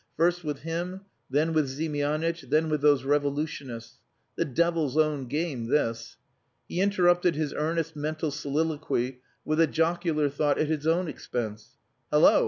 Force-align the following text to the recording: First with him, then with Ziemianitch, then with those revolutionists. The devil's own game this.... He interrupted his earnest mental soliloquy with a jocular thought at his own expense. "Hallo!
First 0.17 0.43
with 0.43 0.61
him, 0.61 1.01
then 1.29 1.53
with 1.53 1.67
Ziemianitch, 1.69 2.49
then 2.49 2.69
with 2.69 2.81
those 2.81 3.03
revolutionists. 3.03 3.97
The 4.35 4.45
devil's 4.45 4.97
own 4.97 5.27
game 5.27 5.67
this.... 5.67 6.17
He 6.67 6.81
interrupted 6.81 7.35
his 7.35 7.53
earnest 7.53 7.95
mental 7.95 8.31
soliloquy 8.31 9.21
with 9.45 9.59
a 9.61 9.67
jocular 9.67 10.27
thought 10.27 10.57
at 10.57 10.69
his 10.69 10.87
own 10.87 11.07
expense. 11.07 11.77
"Hallo! 12.11 12.39